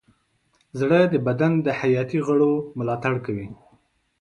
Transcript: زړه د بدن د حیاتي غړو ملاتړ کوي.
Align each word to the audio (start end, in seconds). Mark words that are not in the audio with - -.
زړه 0.79 0.99
د 1.13 1.15
بدن 1.27 1.51
د 1.65 1.67
حیاتي 1.79 2.19
غړو 2.27 2.53
ملاتړ 2.77 3.13
کوي. 3.25 3.47